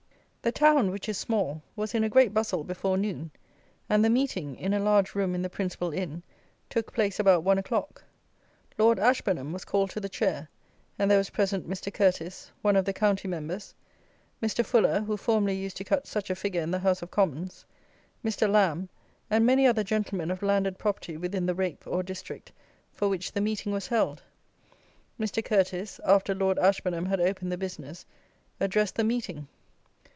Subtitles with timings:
[0.43, 3.29] The town, which is small, was in a great bustle before noon;
[3.87, 6.23] and the Meeting (in a large room in the principal inn)
[6.67, 8.03] took place about one o'clock.
[8.75, 10.49] Lord Ashburnham was called to the chair,
[10.97, 11.93] and there were present Mr.
[11.93, 13.75] Curteis, one of the county members,
[14.41, 14.65] Mr.
[14.65, 17.63] Fuller, who formerly used to cut such a figure in the House of Commons,
[18.25, 18.49] Mr.
[18.51, 18.89] Lambe,
[19.29, 22.51] and many other gentlemen of landed property within the Rape, or district,
[22.91, 24.23] for which the Meeting was held.
[25.19, 25.45] Mr.
[25.45, 28.07] Curteis, after Lord Ashburnham had opened the business,
[28.59, 29.47] addressed the Meeting.